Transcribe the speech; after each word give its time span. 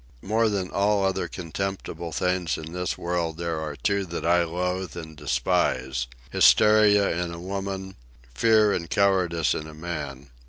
More 0.23 0.49
than 0.49 0.71
all 0.71 1.05
other 1.05 1.27
contemptible 1.27 2.11
things 2.11 2.57
in 2.57 2.73
this 2.73 2.97
world 2.97 3.37
there 3.37 3.61
are 3.61 3.75
two 3.75 4.03
that 4.07 4.25
I 4.25 4.43
loathe 4.43 4.97
and 4.97 5.15
despise: 5.15 6.07
hysteria 6.31 7.11
in 7.23 7.31
a 7.35 7.39
woman; 7.39 7.95
fear 8.33 8.73
and 8.73 8.89
cowardice 8.89 9.53
in 9.53 9.67
a 9.67 9.75
man. 9.75 10.31